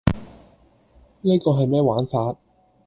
[1.21, 2.35] 呢個係咩玩法?